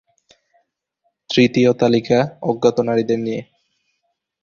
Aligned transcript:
তৃতীয় 1.29 1.69
তালিকা 1.73 2.19
অজ্ঞাত 2.41 2.77
নবীদের 2.79 3.19
নিয়ে। 3.19 3.41